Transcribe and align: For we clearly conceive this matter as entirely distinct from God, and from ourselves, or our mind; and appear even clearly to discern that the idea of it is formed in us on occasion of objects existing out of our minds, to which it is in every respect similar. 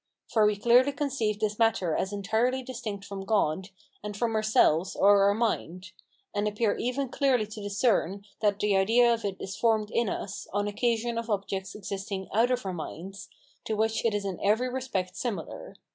For 0.33 0.47
we 0.47 0.55
clearly 0.55 0.93
conceive 0.93 1.37
this 1.39 1.59
matter 1.59 1.95
as 1.95 2.11
entirely 2.11 2.63
distinct 2.63 3.05
from 3.05 3.23
God, 3.23 3.69
and 4.01 4.17
from 4.17 4.33
ourselves, 4.35 4.95
or 4.95 5.21
our 5.25 5.35
mind; 5.35 5.91
and 6.33 6.47
appear 6.47 6.75
even 6.75 7.07
clearly 7.07 7.45
to 7.45 7.61
discern 7.61 8.25
that 8.39 8.57
the 8.59 8.75
idea 8.75 9.13
of 9.13 9.23
it 9.23 9.37
is 9.39 9.55
formed 9.55 9.91
in 9.91 10.09
us 10.09 10.47
on 10.53 10.67
occasion 10.67 11.19
of 11.19 11.29
objects 11.29 11.75
existing 11.75 12.29
out 12.33 12.49
of 12.49 12.65
our 12.65 12.73
minds, 12.73 13.29
to 13.65 13.75
which 13.75 14.03
it 14.03 14.15
is 14.15 14.25
in 14.25 14.39
every 14.43 14.69
respect 14.69 15.15
similar. 15.15 15.75